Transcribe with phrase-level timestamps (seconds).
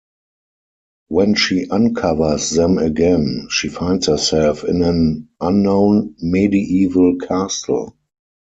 [1.09, 7.93] When she uncovers them again, she finds herself in an unknown medieval castle.